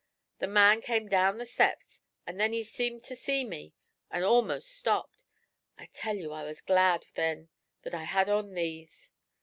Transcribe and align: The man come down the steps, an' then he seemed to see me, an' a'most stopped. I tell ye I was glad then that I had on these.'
The 0.39 0.47
man 0.47 0.81
come 0.81 1.07
down 1.09 1.37
the 1.37 1.45
steps, 1.45 2.01
an' 2.25 2.37
then 2.37 2.53
he 2.53 2.63
seemed 2.63 3.03
to 3.03 3.15
see 3.15 3.45
me, 3.45 3.75
an' 4.09 4.23
a'most 4.23 4.67
stopped. 4.71 5.23
I 5.77 5.89
tell 5.93 6.15
ye 6.15 6.25
I 6.25 6.41
was 6.43 6.59
glad 6.59 7.05
then 7.13 7.49
that 7.83 7.93
I 7.93 8.05
had 8.05 8.27
on 8.27 8.55
these.' 8.55 9.11